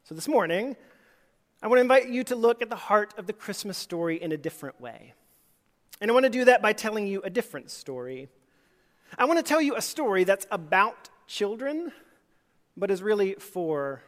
So 0.02 0.16
this 0.16 0.26
morning, 0.26 0.74
I 1.62 1.68
want 1.68 1.76
to 1.76 1.82
invite 1.82 2.08
you 2.08 2.24
to 2.24 2.34
look 2.34 2.60
at 2.60 2.70
the 2.70 2.74
heart 2.74 3.14
of 3.18 3.28
the 3.28 3.32
Christmas 3.32 3.78
story 3.78 4.20
in 4.20 4.32
a 4.32 4.36
different 4.36 4.80
way. 4.80 5.14
And 6.00 6.10
I 6.10 6.12
want 6.12 6.24
to 6.24 6.30
do 6.30 6.44
that 6.46 6.60
by 6.60 6.72
telling 6.72 7.06
you 7.06 7.22
a 7.22 7.30
different 7.30 7.70
story. 7.70 8.28
I 9.16 9.24
want 9.24 9.38
to 9.38 9.44
tell 9.44 9.62
you 9.62 9.76
a 9.76 9.80
story 9.80 10.24
that's 10.24 10.48
about 10.50 11.08
children, 11.28 11.92
but 12.76 12.90
is 12.90 13.00
really 13.00 13.34
for 13.34 14.02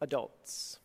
adults. 0.00 0.78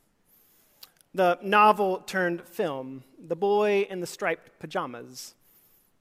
The 1.13 1.39
novel 1.41 1.99
turned 1.99 2.41
film, 2.41 3.05
The 3.17 3.37
Boy 3.37 3.87
in 3.89 4.01
the 4.01 4.07
Striped 4.07 4.59
Pajamas, 4.59 5.35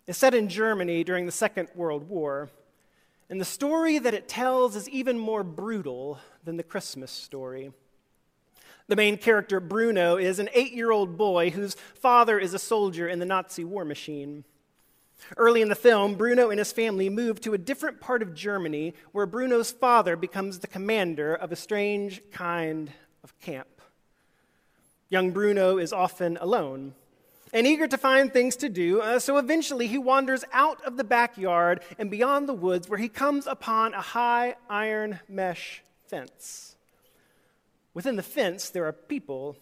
is 0.09 0.17
set 0.17 0.35
in 0.35 0.49
Germany 0.49 1.05
during 1.05 1.27
the 1.27 1.33
Second 1.33 1.69
World 1.75 2.09
War. 2.09 2.49
And 3.29 3.39
the 3.39 3.45
story 3.45 3.99
that 3.99 4.15
it 4.15 4.27
tells 4.27 4.75
is 4.75 4.89
even 4.89 5.19
more 5.19 5.45
brutal 5.45 6.19
than 6.45 6.57
the 6.57 6.63
Christmas 6.63 7.11
story. 7.11 7.73
The 8.89 8.97
main 8.97 9.19
character, 9.19 9.61
Bruno, 9.61 10.17
is 10.17 10.39
an 10.39 10.49
eight 10.55 10.73
year 10.73 10.91
old 10.91 11.19
boy 11.19 11.51
whose 11.51 11.75
father 11.75 12.39
is 12.39 12.55
a 12.55 12.59
soldier 12.59 13.07
in 13.07 13.19
the 13.19 13.27
Nazi 13.27 13.65
war 13.65 13.85
machine. 13.85 14.45
Early 15.37 15.61
in 15.61 15.69
the 15.69 15.75
film, 15.75 16.15
Bruno 16.15 16.49
and 16.49 16.59
his 16.59 16.73
family 16.73 17.11
move 17.11 17.39
to 17.43 17.53
a 17.53 17.59
different 17.59 18.01
part 18.01 18.23
of 18.23 18.35
Germany 18.35 18.95
where 19.13 19.27
Bruno's 19.27 19.73
father 19.73 20.17
becomes 20.17 20.61
the 20.61 20.69
commander 20.69 21.35
of 21.35 21.53
a 21.53 21.57
strange 21.57 22.23
kind 22.33 22.91
of 23.23 23.39
camp. 23.41 23.83
Young 25.11 25.33
Bruno 25.33 25.77
is 25.77 25.93
often 25.93 26.39
alone 26.41 26.95
and 27.53 27.67
eager 27.67 27.87
to 27.87 27.99
find 27.99 28.33
things 28.33 28.57
to 28.57 28.69
do, 28.69 29.01
uh, 29.01 29.19
so 29.19 29.39
eventually 29.39 29.87
he 29.87 29.99
wanders 29.99 30.45
out 30.53 30.83
of 30.85 30.97
the 30.97 31.05
backyard 31.05 31.83
and 31.99 32.11
beyond 32.11 32.49
the 32.49 32.55
woods 32.55 32.89
where 32.89 32.99
he 32.99 33.09
comes 33.09 33.47
upon 33.47 33.95
a 33.95 34.01
high 34.01 34.57
iron 34.69 35.21
mesh 35.29 35.83
fence. 36.07 36.77
Within 37.95 38.17
the 38.17 38.23
fence, 38.23 38.71
there 38.71 38.87
are 38.87 38.93
people, 38.93 39.57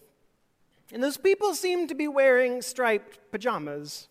and 0.93 1.03
those 1.03 1.17
people 1.17 1.55
seem 1.55 1.89
to 1.89 1.95
be 1.95 2.09
wearing 2.09 2.63
striped 2.63 3.19
pajamas. 3.31 4.09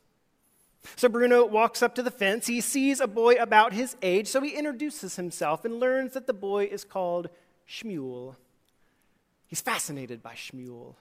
So 0.95 1.09
Bruno 1.09 1.45
walks 1.45 1.81
up 1.81 1.95
to 1.95 2.03
the 2.03 2.11
fence. 2.11 2.47
He 2.47 2.61
sees 2.61 2.99
a 2.99 3.07
boy 3.07 3.35
about 3.35 3.73
his 3.73 3.95
age, 4.01 4.27
so 4.27 4.41
he 4.41 4.51
introduces 4.51 5.15
himself 5.15 5.65
and 5.65 5.79
learns 5.79 6.13
that 6.13 6.27
the 6.27 6.33
boy 6.33 6.65
is 6.65 6.83
called 6.83 7.29
Shmuel. 7.67 8.35
He's 9.47 9.61
fascinated 9.61 10.21
by 10.21 10.33
Shmuel. 10.33 10.95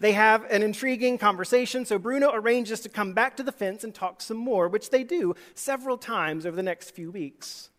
They 0.00 0.12
have 0.12 0.44
an 0.50 0.62
intriguing 0.62 1.18
conversation, 1.18 1.84
so 1.84 1.98
Bruno 1.98 2.30
arranges 2.32 2.80
to 2.80 2.88
come 2.88 3.12
back 3.12 3.36
to 3.36 3.42
the 3.42 3.52
fence 3.52 3.84
and 3.84 3.94
talk 3.94 4.20
some 4.20 4.36
more, 4.36 4.68
which 4.68 4.90
they 4.90 5.04
do 5.04 5.34
several 5.54 5.98
times 5.98 6.46
over 6.46 6.56
the 6.56 6.62
next 6.62 6.90
few 6.90 7.10
weeks. 7.10 7.70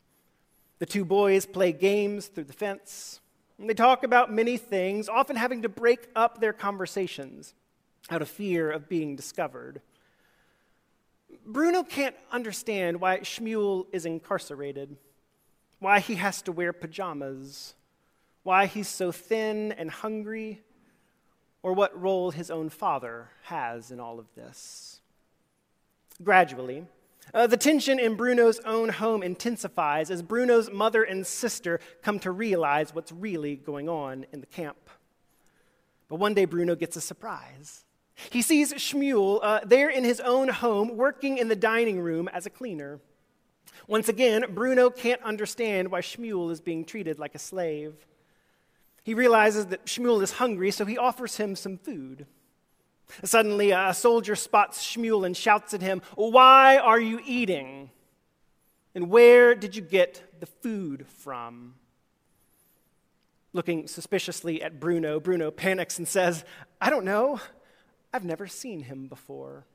The 0.79 0.85
two 0.85 1.05
boys 1.05 1.45
play 1.45 1.71
games 1.71 2.27
through 2.27 2.43
the 2.45 2.53
fence. 2.53 3.21
And 3.57 3.69
they 3.69 3.73
talk 3.73 4.03
about 4.03 4.31
many 4.31 4.57
things, 4.57 5.07
often 5.07 5.35
having 5.35 5.61
to 5.61 5.69
break 5.69 6.09
up 6.15 6.39
their 6.39 6.53
conversations 6.53 7.53
out 8.09 8.21
of 8.21 8.29
fear 8.29 8.69
of 8.69 8.89
being 8.89 9.15
discovered. 9.15 9.81
Bruno 11.45 11.83
can't 11.83 12.15
understand 12.31 12.99
why 12.99 13.19
Shmuel 13.19 13.87
is 13.91 14.05
incarcerated, 14.05 14.97
why 15.79 15.99
he 15.99 16.15
has 16.15 16.41
to 16.43 16.51
wear 16.51 16.73
pajamas, 16.73 17.75
why 18.43 18.65
he's 18.65 18.87
so 18.87 19.11
thin 19.11 19.71
and 19.71 19.89
hungry, 19.89 20.61
or 21.65 21.73
what 21.73 21.99
role 21.99 22.29
his 22.29 22.51
own 22.51 22.69
father 22.69 23.27
has 23.45 23.89
in 23.89 23.99
all 23.99 24.19
of 24.19 24.27
this. 24.35 25.01
Gradually, 26.23 26.85
uh, 27.33 27.47
the 27.47 27.57
tension 27.57 27.97
in 27.97 28.13
Bruno's 28.13 28.59
own 28.59 28.89
home 28.89 29.23
intensifies 29.23 30.11
as 30.11 30.21
Bruno's 30.21 30.69
mother 30.69 31.01
and 31.01 31.25
sister 31.25 31.79
come 32.03 32.19
to 32.19 32.29
realize 32.29 32.93
what's 32.93 33.11
really 33.11 33.55
going 33.55 33.89
on 33.89 34.27
in 34.31 34.41
the 34.41 34.45
camp. 34.45 34.77
But 36.07 36.17
one 36.17 36.35
day, 36.35 36.45
Bruno 36.45 36.75
gets 36.75 36.97
a 36.97 37.01
surprise. 37.01 37.83
He 38.29 38.43
sees 38.43 38.71
Shmuel 38.71 39.39
uh, 39.41 39.61
there 39.65 39.89
in 39.89 40.03
his 40.03 40.19
own 40.19 40.49
home 40.49 40.95
working 40.95 41.39
in 41.39 41.47
the 41.47 41.55
dining 41.55 41.99
room 41.99 42.29
as 42.31 42.45
a 42.45 42.51
cleaner. 42.51 42.99
Once 43.87 44.07
again, 44.07 44.45
Bruno 44.53 44.91
can't 44.91 45.23
understand 45.23 45.89
why 45.89 46.01
Shmuel 46.01 46.51
is 46.51 46.61
being 46.61 46.85
treated 46.85 47.17
like 47.17 47.33
a 47.33 47.39
slave. 47.39 48.05
He 49.05 49.13
realizes 49.13 49.67
that 49.67 49.85
Shmuel 49.85 50.23
is 50.23 50.31
hungry, 50.31 50.71
so 50.71 50.83
he 50.83 50.97
offers 50.97 51.37
him 51.37 51.55
some 51.55 51.77
food. 51.77 52.25
Suddenly, 53.23 53.69
a 53.69 53.93
soldier 53.93 54.35
spots 54.35 54.83
Shmuel 54.83 55.27
and 55.27 55.37
shouts 55.37 55.75
at 55.75 55.83
him, 55.83 56.01
Why 56.15 56.77
are 56.77 56.99
you 56.99 57.21
eating? 57.23 57.91
And 58.95 59.11
where 59.11 59.53
did 59.53 59.75
you 59.75 59.83
get 59.83 60.39
the 60.39 60.47
food 60.47 61.05
from? 61.19 61.75
Looking 63.53 63.87
suspiciously 63.87 64.63
at 64.63 64.79
Bruno, 64.79 65.19
Bruno 65.19 65.51
panics 65.51 65.99
and 65.99 66.07
says, 66.07 66.43
I 66.81 66.89
don't 66.89 67.05
know. 67.05 67.39
I've 68.11 68.25
never 68.25 68.47
seen 68.47 68.81
him 68.81 69.07
before. 69.07 69.67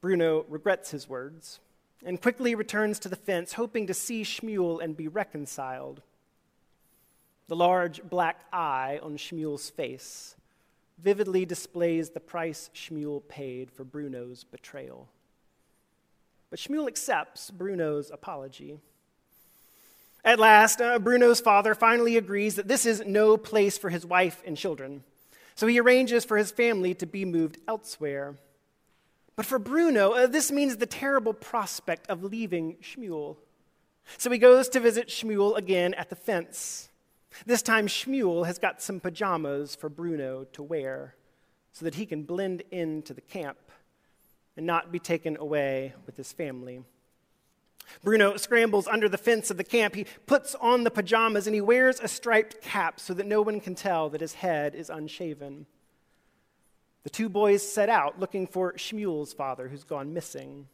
Bruno 0.00 0.44
regrets 0.48 0.92
his 0.92 1.08
words 1.08 1.58
and 2.06 2.22
quickly 2.22 2.54
returns 2.54 3.00
to 3.00 3.08
the 3.08 3.16
fence, 3.16 3.54
hoping 3.54 3.88
to 3.88 3.94
see 3.94 4.22
Shmuel 4.22 4.80
and 4.80 4.96
be 4.96 5.08
reconciled. 5.08 6.00
The 7.48 7.56
large 7.56 8.02
black 8.02 8.40
eye 8.52 9.00
on 9.02 9.16
Shmuel's 9.16 9.70
face 9.70 10.36
vividly 10.98 11.46
displays 11.46 12.10
the 12.10 12.20
price 12.20 12.70
Shmuel 12.74 13.26
paid 13.26 13.70
for 13.70 13.84
Bruno's 13.84 14.44
betrayal. 14.44 15.08
But 16.50 16.58
Shmuel 16.58 16.88
accepts 16.88 17.50
Bruno's 17.50 18.10
apology. 18.10 18.78
At 20.24 20.38
last, 20.38 20.80
uh, 20.80 20.98
Bruno's 20.98 21.40
father 21.40 21.74
finally 21.74 22.16
agrees 22.16 22.56
that 22.56 22.68
this 22.68 22.84
is 22.84 23.02
no 23.06 23.36
place 23.36 23.78
for 23.78 23.90
his 23.90 24.04
wife 24.04 24.42
and 24.44 24.56
children. 24.56 25.04
So 25.54 25.66
he 25.66 25.80
arranges 25.80 26.24
for 26.24 26.36
his 26.36 26.50
family 26.50 26.94
to 26.94 27.06
be 27.06 27.24
moved 27.24 27.58
elsewhere. 27.66 28.34
But 29.36 29.46
for 29.46 29.58
Bruno, 29.58 30.12
uh, 30.12 30.26
this 30.26 30.50
means 30.50 30.76
the 30.76 30.86
terrible 30.86 31.32
prospect 31.32 32.08
of 32.10 32.24
leaving 32.24 32.76
Shmuel. 32.82 33.36
So 34.16 34.30
he 34.30 34.38
goes 34.38 34.68
to 34.70 34.80
visit 34.80 35.08
Shmuel 35.08 35.56
again 35.56 35.94
at 35.94 36.10
the 36.10 36.16
fence. 36.16 36.87
This 37.46 37.62
time, 37.62 37.86
Shmuel 37.86 38.46
has 38.46 38.58
got 38.58 38.82
some 38.82 39.00
pajamas 39.00 39.74
for 39.74 39.88
Bruno 39.88 40.44
to 40.52 40.62
wear 40.62 41.14
so 41.72 41.84
that 41.84 41.94
he 41.94 42.06
can 42.06 42.24
blend 42.24 42.62
into 42.70 43.14
the 43.14 43.20
camp 43.20 43.58
and 44.56 44.66
not 44.66 44.90
be 44.90 44.98
taken 44.98 45.36
away 45.36 45.94
with 46.06 46.16
his 46.16 46.32
family. 46.32 46.82
Bruno 48.02 48.36
scrambles 48.36 48.86
under 48.86 49.08
the 49.08 49.18
fence 49.18 49.50
of 49.50 49.56
the 49.56 49.64
camp. 49.64 49.94
He 49.94 50.06
puts 50.26 50.54
on 50.56 50.84
the 50.84 50.90
pajamas 50.90 51.46
and 51.46 51.54
he 51.54 51.60
wears 51.60 52.00
a 52.00 52.08
striped 52.08 52.60
cap 52.60 53.00
so 53.00 53.14
that 53.14 53.26
no 53.26 53.42
one 53.42 53.60
can 53.60 53.74
tell 53.74 54.10
that 54.10 54.20
his 54.20 54.34
head 54.34 54.74
is 54.74 54.90
unshaven. 54.90 55.66
The 57.04 57.10
two 57.10 57.28
boys 57.28 57.62
set 57.62 57.88
out 57.88 58.18
looking 58.18 58.46
for 58.46 58.72
Shmuel's 58.74 59.32
father, 59.32 59.68
who's 59.68 59.84
gone 59.84 60.12
missing. 60.12 60.66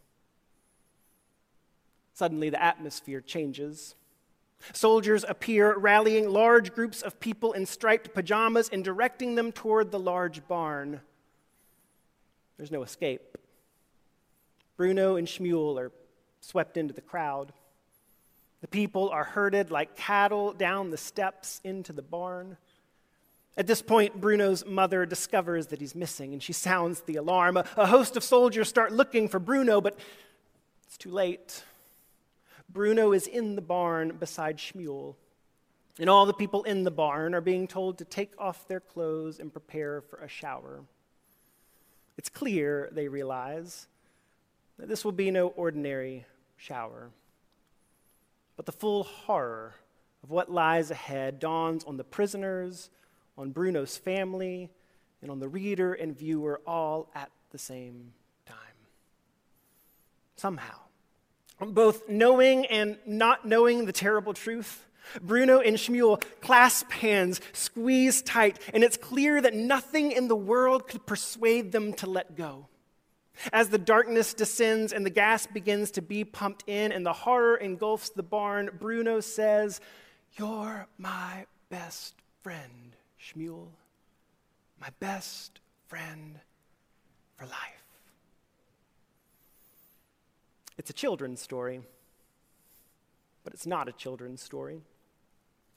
Suddenly, 2.15 2.51
the 2.51 2.63
atmosphere 2.63 3.21
changes. 3.21 3.95
Soldiers 4.73 5.25
appear, 5.29 5.77
rallying 5.77 6.29
large 6.29 6.75
groups 6.75 7.03
of 7.03 7.21
people 7.21 7.53
in 7.53 7.67
striped 7.67 8.15
pajamas 8.15 8.69
and 8.73 8.83
directing 8.83 9.35
them 9.35 9.53
toward 9.53 9.91
the 9.91 9.99
large 9.99 10.47
barn. 10.49 11.01
There's 12.57 12.71
no 12.71 12.83
escape. 12.83 13.37
Bruno 14.77 15.17
and 15.17 15.29
Shmuel 15.29 15.79
are 15.79 15.93
swept 16.41 16.77
into 16.77 16.95
the 16.95 17.01
crowd. 17.01 17.53
The 18.61 18.69
people 18.69 19.11
are 19.11 19.25
herded 19.25 19.71
like 19.71 19.97
cattle 19.97 20.53
down 20.53 20.91
the 20.91 20.97
steps 20.97 21.61
into 21.65 21.93
the 21.93 22.03
barn. 22.03 22.57
At 23.57 23.67
this 23.67 23.83
point, 23.83 24.21
Bruno's 24.21 24.65
mother 24.67 25.07
discovers 25.07 25.69
that 25.69 25.81
he's 25.81 25.95
missing 25.95 26.33
and 26.33 26.43
she 26.43 26.53
sounds 26.53 27.03
the 27.03 27.17
alarm. 27.17 27.57
A, 27.57 27.65
a 27.77 27.87
host 27.87 28.17
of 28.17 28.25
soldiers 28.25 28.69
start 28.69 28.93
looking 28.93 29.29
for 29.29 29.39
Bruno, 29.39 29.81
but 29.81 29.99
it's 30.87 30.97
too 30.97 31.11
late. 31.11 31.63
Bruno 32.75 33.13
is 33.13 33.29
in 33.29 33.55
the 33.55 33.63
barn 33.63 34.17
beside 34.19 34.59
Shmuel. 34.59 35.15
And 35.99 36.11
all 36.11 36.27
the 36.27 36.35
people 36.35 36.65
in 36.65 36.83
the 36.83 36.91
barn 36.91 37.35
are 37.35 37.41
being 37.41 37.69
told 37.69 37.99
to 37.99 38.05
take 38.05 38.33
off 38.37 38.67
their 38.67 38.81
clothes 38.81 39.39
and 39.39 39.53
prepare 39.53 40.01
for 40.01 40.19
a 40.19 40.29
shower. 40.29 40.83
It's 42.19 42.29
clear, 42.29 42.89
they 42.91 43.07
realize, 43.07 43.87
that 44.77 44.89
this 44.89 45.05
will 45.05 45.13
be 45.13 45.31
no 45.31 45.49
ordinary 45.49 46.27
shower. 46.57 47.11
But 48.57 48.67
the 48.67 48.73
full 48.73 49.05
horror 49.05 49.75
of 50.25 50.31
what 50.31 50.51
lies 50.51 50.91
ahead 50.91 51.39
dawns 51.39 51.85
on 51.85 51.97
the 51.97 52.05
prisoners, 52.05 52.91
on 53.39 53.51
Bruno's 53.51 53.97
family, 53.97 54.71
and 55.23 55.31
on 55.31 55.39
the 55.39 55.49
reader 55.49 55.95
and 55.95 56.17
viewer 56.17 56.61
all 56.67 57.09
at 57.15 57.31
the 57.51 57.59
same 57.59 58.13
time. 58.47 58.59
Somehow, 60.35 60.84
both 61.61 62.09
knowing 62.09 62.67
and 62.67 62.99
not 63.07 63.47
knowing 63.47 63.87
the 63.87 63.93
terrible 63.93 64.35
truth, 64.35 64.87
Bruno 65.21 65.61
and 65.61 65.77
Shmuel 65.77 66.23
clasp 66.41 66.91
hands, 66.91 67.41
squeeze 67.53 68.23
tight, 68.23 68.59
and 68.73 68.83
it's 68.83 68.97
clear 68.97 69.41
that 69.41 69.55
nothing 69.55 70.13
in 70.13 70.29
the 70.29 70.37
world 70.37 70.89
could 70.89 71.07
persuade 71.07 71.73
them 71.73 71.93
to 71.95 72.09
let 72.09 72.37
go. 72.37 72.69
As 73.53 73.69
the 73.69 73.79
darkness 73.79 74.33
descends 74.33 74.93
and 74.93 75.05
the 75.05 75.11
gas 75.11 75.47
begins 75.47 75.91
to 75.93 76.03
be 76.03 76.25
pumped 76.25 76.65
in 76.69 76.93
and 76.93 77.05
the 77.05 77.13
horror 77.13 77.57
engulfs 77.57 78.11
the 78.11 78.23
barn, 78.23 78.71
Bruno 78.81 79.21
says, 79.21 79.81
You're 80.39 80.87
my 80.99 81.47
best 81.69 82.15
friend, 82.43 82.97
Shmuel. 83.21 83.69
My 84.81 84.91
best 85.01 85.61
friend 85.89 86.39
for 87.37 87.47
life. 87.47 87.84
It's 90.77 90.91
a 90.91 90.95
children's 90.95 91.41
story, 91.41 91.81
but 93.45 93.55
it's 93.55 93.67
not 93.67 93.89
a 93.89 93.93
children's 93.93 94.43
story. 94.43 94.81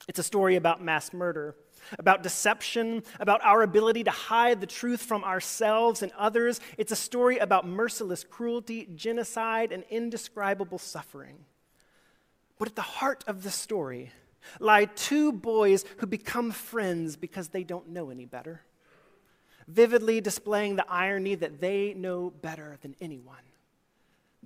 It's 0.06 0.18
a 0.18 0.22
story 0.22 0.56
about 0.56 0.82
mass 0.82 1.12
murder, 1.12 1.56
about 1.98 2.22
deception, 2.22 3.02
about 3.18 3.42
our 3.44 3.62
ability 3.62 4.04
to 4.04 4.10
hide 4.10 4.60
the 4.60 4.66
truth 4.66 5.02
from 5.02 5.24
ourselves 5.24 6.02
and 6.02 6.12
others. 6.16 6.60
It's 6.76 6.92
a 6.92 6.96
story 6.96 7.38
about 7.38 7.66
merciless 7.66 8.24
cruelty, 8.24 8.88
genocide, 8.94 9.72
and 9.72 9.84
indescribable 9.90 10.78
suffering. 10.78 11.44
But 12.58 12.68
at 12.68 12.76
the 12.76 12.82
heart 12.82 13.24
of 13.26 13.42
the 13.42 13.50
story 13.50 14.12
lie 14.60 14.86
two 14.86 15.32
boys 15.32 15.84
who 15.98 16.06
become 16.06 16.52
friends 16.52 17.16
because 17.16 17.48
they 17.48 17.64
don't 17.64 17.88
know 17.88 18.10
any 18.10 18.24
better, 18.24 18.62
vividly 19.66 20.20
displaying 20.20 20.76
the 20.76 20.90
irony 20.90 21.34
that 21.34 21.60
they 21.60 21.92
know 21.94 22.30
better 22.30 22.78
than 22.82 22.94
anyone. 23.00 23.36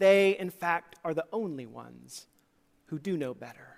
They, 0.03 0.37
in 0.37 0.51
fact, 0.51 0.97
are 1.05 1.15
the 1.15 1.27
only 1.33 1.65
ones 1.65 2.27
who 2.87 2.99
do 2.99 3.17
know 3.17 3.35
better. 3.35 3.77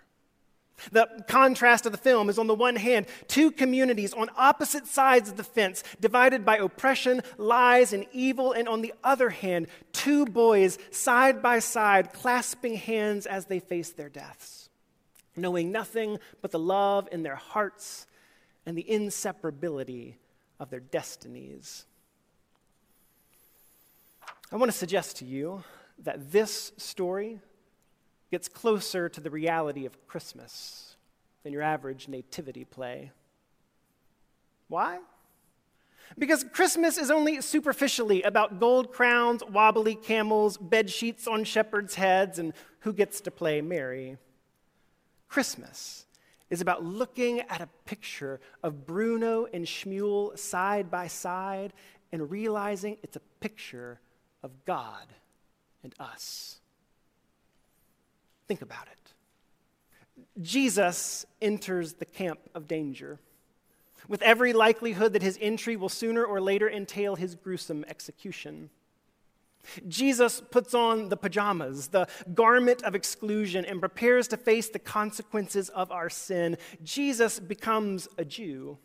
The 0.91 1.07
contrast 1.29 1.85
of 1.85 1.93
the 1.93 1.99
film 1.99 2.31
is 2.31 2.39
on 2.39 2.47
the 2.47 2.55
one 2.55 2.77
hand, 2.77 3.09
two 3.29 3.51
communities 3.51 4.15
on 4.15 4.31
opposite 4.35 4.87
sides 4.87 5.29
of 5.29 5.37
the 5.37 5.45
fence, 5.45 5.85
divided 6.01 6.43
by 6.43 6.57
oppression, 6.57 7.21
lies, 7.37 7.93
and 7.93 8.07
evil, 8.11 8.53
and 8.53 8.71
on 8.71 8.81
the 8.81 8.95
other 9.05 9.29
hand, 9.29 9.67
two 9.93 10.25
boys 10.25 10.79
side 10.91 11.43
by 11.43 11.59
side, 11.59 12.15
clasping 12.15 12.77
hands 12.77 13.27
as 13.27 13.45
they 13.45 13.59
face 13.61 13.91
their 13.91 14.09
deaths, 14.09 14.71
knowing 15.37 15.73
nothing 15.73 16.19
but 16.41 16.53
the 16.53 16.59
love 16.59 17.07
in 17.13 17.23
their 17.23 17.37
hearts 17.37 18.07
and 18.65 18.79
the 18.79 18.87
inseparability 18.89 20.15
of 20.59 20.71
their 20.71 20.81
destinies. 20.81 21.85
I 24.51 24.57
want 24.57 24.73
to 24.73 24.79
suggest 24.79 25.19
to 25.19 25.27
you 25.27 25.63
that 25.99 26.33
this 26.33 26.73
story 26.77 27.41
gets 28.31 28.49
closer 28.49 29.09
to 29.09 29.21
the 29.21 29.31
reality 29.31 29.87
of 29.87 30.07
Christmas 30.07 30.97
than 31.43 31.53
your 31.53 31.63
average 31.63 32.09
nativity 32.09 32.65
play. 32.65 33.13
Why? 34.69 34.99
Because 36.19 36.45
Christmas 36.53 36.99
is 36.99 37.11
only 37.11 37.41
superficially 37.41 38.23
about 38.23 38.61
gold 38.61 38.93
crowns, 38.93 39.43
wobbly 39.45 39.95
camels, 39.95 40.57
bed 40.57 40.91
sheets 40.91 41.27
on 41.27 41.45
shepherds' 41.45 41.95
heads, 41.95 42.39
and 42.39 42.53
who 42.81 42.93
gets 42.93 43.21
to 43.23 43.31
play 43.31 43.61
Mary. 43.61 44.17
Christmas 45.29 46.07
is 46.51 46.61
about 46.61 46.85
looking 46.85 47.41
at 47.41 47.61
a 47.61 47.69
picture 47.85 48.41
of 48.63 48.87
Bruno 48.87 49.47
and 49.53 49.65
Shmuel 49.65 50.39
side 50.39 50.91
by 50.91 51.09
side 51.09 51.73
and 52.13 52.31
realizing 52.31 52.99
it's 53.03 53.17
a 53.17 53.23
picture 53.41 54.01
of 54.43 54.65
God 54.65 55.07
and 55.85 55.95
us. 56.01 56.59
Think 58.49 58.61
about 58.61 58.89
it. 58.89 59.13
Jesus 60.43 61.25
enters 61.41 61.95
the 61.95 62.05
camp 62.05 62.41
of 62.55 62.67
danger, 62.67 63.21
with 64.09 64.21
every 64.23 64.53
likelihood 64.53 65.13
that 65.13 65.23
his 65.23 65.39
entry 65.41 65.77
will 65.77 65.89
sooner 65.89 66.25
or 66.25 66.41
later 66.41 66.69
entail 66.69 67.15
his 67.15 67.37
gruesome 67.37 67.85
execution. 67.89 68.71
Jesus 69.89 70.43
puts 70.51 70.75
on 70.75 71.09
the 71.09 71.17
pajamas, 71.17 71.89
the 71.89 72.07
garment 72.35 72.83
of 72.83 72.95
exclusion, 72.95 73.65
and 73.65 73.81
prepares 73.81 74.29
to 74.29 74.37
face 74.37 74.69
the 74.69 74.79
consequences 74.79 75.71
of 75.71 75.91
our 75.91 76.11
sin. 76.11 76.59
Jesus 76.83 77.41
becomes 77.41 78.07
a 78.19 78.25
Jew 78.27 78.77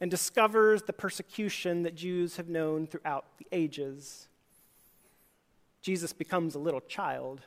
and 0.00 0.10
discovers 0.10 0.82
the 0.82 0.92
persecution 0.94 1.82
that 1.82 1.94
Jews 1.94 2.36
have 2.36 2.48
known 2.48 2.86
throughout 2.86 3.26
the 3.38 3.46
ages. 3.52 4.28
Jesus 5.86 6.12
becomes 6.12 6.56
a 6.56 6.58
little 6.58 6.80
child 6.80 7.42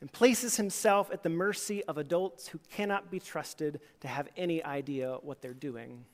and 0.00 0.10
places 0.10 0.56
himself 0.56 1.10
at 1.12 1.22
the 1.22 1.28
mercy 1.28 1.84
of 1.84 1.98
adults 1.98 2.48
who 2.48 2.58
cannot 2.70 3.10
be 3.10 3.20
trusted 3.20 3.78
to 4.00 4.08
have 4.08 4.26
any 4.38 4.64
idea 4.64 5.18
what 5.20 5.42
they're 5.42 5.52
doing. 5.52 6.06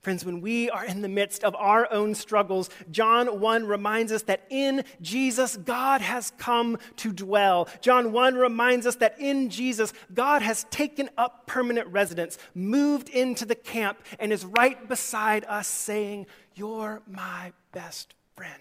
Friends, 0.00 0.24
when 0.24 0.40
we 0.40 0.68
are 0.68 0.84
in 0.84 1.00
the 1.00 1.08
midst 1.08 1.44
of 1.44 1.54
our 1.54 1.86
own 1.92 2.16
struggles, 2.16 2.70
John 2.90 3.38
1 3.38 3.66
reminds 3.68 4.10
us 4.10 4.22
that 4.22 4.44
in 4.50 4.82
Jesus, 5.00 5.56
God 5.58 6.00
has 6.00 6.32
come 6.38 6.76
to 6.96 7.12
dwell. 7.12 7.68
John 7.80 8.10
1 8.10 8.34
reminds 8.34 8.88
us 8.88 8.96
that 8.96 9.14
in 9.20 9.48
Jesus, 9.48 9.92
God 10.12 10.42
has 10.42 10.64
taken 10.72 11.08
up 11.16 11.46
permanent 11.46 11.86
residence, 11.86 12.36
moved 12.52 13.10
into 13.10 13.46
the 13.46 13.54
camp, 13.54 13.98
and 14.18 14.32
is 14.32 14.44
right 14.44 14.88
beside 14.88 15.44
us 15.44 15.68
saying, 15.68 16.26
You're 16.56 17.00
my 17.06 17.52
best 17.70 18.14
friend, 18.34 18.60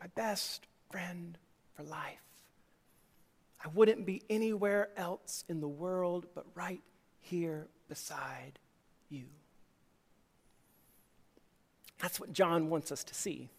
my 0.00 0.06
best 0.14 0.66
friend 0.90 1.36
for 1.76 1.82
life. 1.82 2.18
I 3.62 3.68
wouldn't 3.74 4.06
be 4.06 4.22
anywhere 4.30 4.88
else 4.96 5.44
in 5.48 5.60
the 5.60 5.68
world 5.68 6.26
but 6.34 6.46
right 6.54 6.80
here 7.20 7.68
beside 7.88 8.58
you. 9.10 9.24
That's 11.98 12.18
what 12.18 12.32
John 12.32 12.70
wants 12.70 12.90
us 12.90 13.04
to 13.04 13.14
see. 13.14 13.50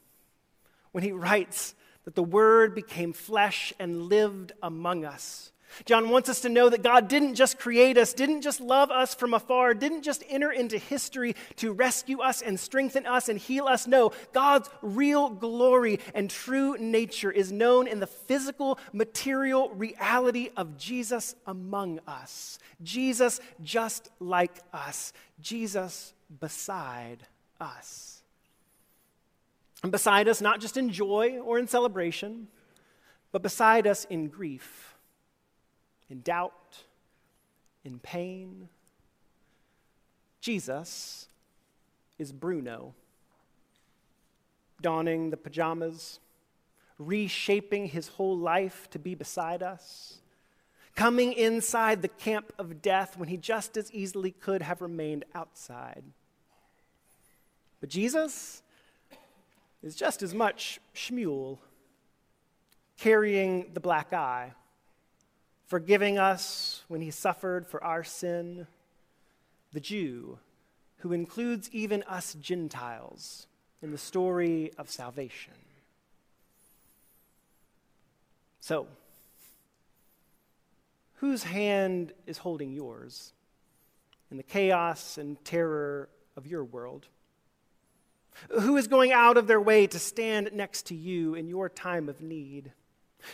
When 0.91 1.03
he 1.03 1.11
writes 1.11 1.75
that 2.05 2.15
the 2.15 2.23
Word 2.23 2.73
became 2.73 3.13
flesh 3.13 3.71
and 3.79 4.03
lived 4.07 4.53
among 4.63 5.05
us, 5.05 5.51
John 5.85 6.09
wants 6.09 6.29
us 6.29 6.41
to 6.41 6.49
know 6.49 6.69
that 6.69 6.83
God 6.83 7.07
didn't 7.07 7.35
just 7.35 7.57
create 7.57 7.97
us, 7.97 8.13
didn't 8.13 8.41
just 8.41 8.61
love 8.61 8.91
us 8.91 9.13
from 9.13 9.33
afar, 9.33 9.73
didn't 9.73 10.03
just 10.03 10.23
enter 10.29 10.51
into 10.51 10.77
history 10.77 11.35
to 11.57 11.71
rescue 11.71 12.19
us 12.19 12.41
and 12.41 12.59
strengthen 12.59 13.05
us 13.05 13.29
and 13.29 13.39
heal 13.39 13.67
us. 13.67 13.87
No, 13.87 14.11
God's 14.33 14.69
real 14.81 15.29
glory 15.29 15.99
and 16.13 16.29
true 16.29 16.77
nature 16.77 17.31
is 17.31 17.51
known 17.51 17.87
in 17.87 17.99
the 17.99 18.07
physical, 18.07 18.79
material 18.93 19.69
reality 19.69 20.49
of 20.57 20.77
Jesus 20.77 21.35
among 21.47 21.99
us. 22.07 22.59
Jesus 22.83 23.39
just 23.63 24.09
like 24.19 24.59
us, 24.73 25.13
Jesus 25.39 26.13
beside 26.39 27.19
us. 27.59 28.21
And 29.83 29.91
beside 29.91 30.27
us, 30.27 30.41
not 30.41 30.61
just 30.61 30.77
in 30.77 30.91
joy 30.91 31.39
or 31.39 31.57
in 31.57 31.67
celebration, 31.67 32.47
but 33.31 33.41
beside 33.41 33.87
us 33.87 34.05
in 34.05 34.27
grief 34.27 34.90
in 36.11 36.21
doubt, 36.21 36.83
in 37.85 37.97
pain. 37.99 38.67
Jesus 40.41 41.27
is 42.19 42.33
Bruno, 42.33 42.93
donning 44.81 45.29
the 45.29 45.37
pajamas, 45.37 46.19
reshaping 46.99 47.87
his 47.87 48.09
whole 48.09 48.37
life 48.37 48.89
to 48.91 48.99
be 48.99 49.15
beside 49.15 49.63
us, 49.63 50.19
coming 50.95 51.31
inside 51.33 52.01
the 52.01 52.09
camp 52.09 52.51
of 52.59 52.81
death 52.81 53.17
when 53.17 53.29
he 53.29 53.37
just 53.37 53.77
as 53.77 53.91
easily 53.93 54.31
could 54.31 54.61
have 54.61 54.81
remained 54.81 55.23
outside. 55.33 56.03
But 57.79 57.89
Jesus 57.89 58.61
is 59.81 59.95
just 59.95 60.21
as 60.21 60.35
much 60.35 60.79
Shmuel, 60.93 61.57
carrying 62.97 63.71
the 63.73 63.79
black 63.79 64.13
eye 64.13 64.53
forgiving 65.71 66.19
us 66.19 66.83
when 66.89 66.99
he 66.99 67.09
suffered 67.09 67.65
for 67.65 67.81
our 67.81 68.03
sin, 68.03 68.67
the 69.71 69.79
Jew, 69.79 70.37
who 70.97 71.13
includes 71.13 71.69
even 71.71 72.03
us 72.09 72.33
Gentiles 72.33 73.47
in 73.81 73.91
the 73.91 73.97
story 73.97 74.73
of 74.77 74.89
salvation. 74.89 75.53
So, 78.59 78.85
whose 81.15 81.43
hand 81.43 82.11
is 82.27 82.39
holding 82.39 82.73
yours 82.73 83.31
in 84.29 84.35
the 84.35 84.43
chaos 84.43 85.17
and 85.17 85.41
terror 85.45 86.09
of 86.35 86.45
your 86.47 86.65
world? 86.65 87.05
Who 88.49 88.75
is 88.75 88.89
going 88.89 89.13
out 89.13 89.37
of 89.37 89.47
their 89.47 89.61
way 89.61 89.87
to 89.87 89.99
stand 89.99 90.49
next 90.51 90.87
to 90.87 90.95
you 90.95 91.33
in 91.33 91.47
your 91.47 91.69
time 91.69 92.09
of 92.09 92.19
need? 92.19 92.73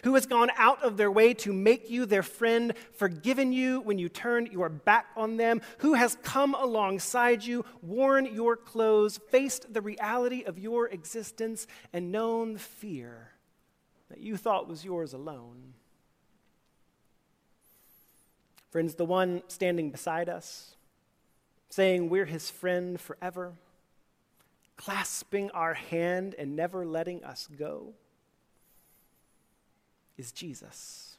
Who 0.03 0.15
has 0.15 0.25
gone 0.25 0.49
out 0.57 0.83
of 0.83 0.97
their 0.97 1.11
way 1.11 1.33
to 1.33 1.53
make 1.53 1.89
you 1.89 2.05
their 2.05 2.23
friend, 2.23 2.73
forgiven 2.93 3.51
you 3.51 3.81
when 3.81 3.97
you 3.97 4.09
turned 4.09 4.51
your 4.51 4.69
back 4.69 5.07
on 5.15 5.37
them, 5.37 5.61
who 5.79 5.93
has 5.93 6.17
come 6.23 6.53
alongside 6.55 7.43
you, 7.43 7.65
worn 7.81 8.25
your 8.25 8.55
clothes, 8.55 9.19
faced 9.29 9.73
the 9.73 9.81
reality 9.81 10.43
of 10.43 10.57
your 10.57 10.87
existence, 10.87 11.67
and 11.93 12.11
known 12.11 12.53
the 12.53 12.59
fear 12.59 13.31
that 14.09 14.19
you 14.19 14.37
thought 14.37 14.67
was 14.67 14.85
yours 14.85 15.13
alone. 15.13 15.73
Friends, 18.69 18.95
the 18.95 19.05
one 19.05 19.43
standing 19.47 19.91
beside 19.91 20.29
us, 20.29 20.75
saying 21.69 22.09
we're 22.09 22.25
his 22.25 22.49
friend 22.49 22.99
forever, 22.99 23.53
clasping 24.75 25.49
our 25.51 25.73
hand 25.73 26.35
and 26.37 26.55
never 26.55 26.85
letting 26.85 27.23
us 27.23 27.47
go 27.57 27.93
is 30.17 30.31
Jesus. 30.31 31.17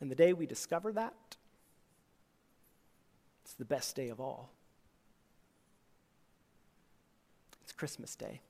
And 0.00 0.10
the 0.10 0.14
day 0.14 0.32
we 0.32 0.46
discover 0.46 0.92
that, 0.92 1.36
it's 3.44 3.54
the 3.54 3.64
best 3.64 3.96
day 3.96 4.08
of 4.08 4.20
all. 4.20 4.50
It's 7.62 7.72
Christmas 7.72 8.14
Day. 8.14 8.40